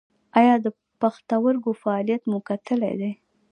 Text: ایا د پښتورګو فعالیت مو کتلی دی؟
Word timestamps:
ایا 0.39 0.55
د 0.65 0.67
پښتورګو 1.01 1.71
فعالیت 1.81 2.21
مو 2.29 2.39
کتلی 2.49 2.93
دی؟ 3.01 3.11